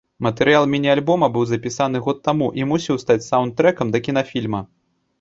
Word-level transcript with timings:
Матэрыял 0.27 0.63
міні-альбома 0.71 1.27
быў 1.35 1.43
запісаны 1.51 2.03
год 2.09 2.23
таму 2.31 2.49
і 2.63 2.67
мусіў 2.73 3.01
стаць 3.07 3.23
саўнд-трэкам 3.31 3.87
да 3.97 4.07
кінафільма. 4.11 4.69